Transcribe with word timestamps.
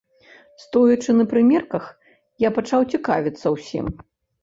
Стоячы 0.63 1.15
на 1.19 1.27
прымерках, 1.35 1.85
я 2.47 2.53
пачаў 2.59 2.91
цікавіцца 2.97 3.47
ўсім. 3.59 3.97